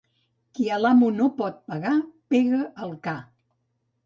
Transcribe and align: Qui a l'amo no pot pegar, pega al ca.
Qui 0.59 0.63
a 0.77 0.79
l'amo 0.83 1.09
no 1.17 1.27
pot 1.41 1.59
pegar, 1.73 1.93
pega 2.35 2.63
al 2.87 2.97
ca. 3.09 3.15